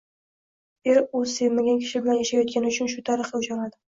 Er 0.93 1.01
o‘zi 1.19 1.33
sevmagan 1.33 1.77
kishi 1.83 2.01
bilan 2.05 2.17
yashayotgani 2.21 2.73
uchun 2.75 2.91
shu 2.97 3.07
tariqa 3.13 3.43
o‘ch 3.45 3.55
oladi. 3.57 3.79